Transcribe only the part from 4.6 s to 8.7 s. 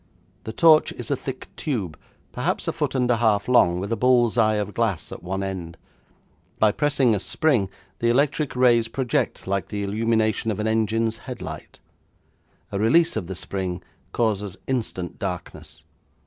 glass at one end. By pressing a spring the electric